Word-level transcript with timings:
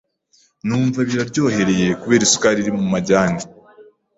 numva 0.65 0.99
biraryohereye 1.09 1.87
kubera 2.01 2.23
isukari 2.27 2.57
iri 2.61 2.71
mu 2.77 2.85
majyane. 2.93 3.41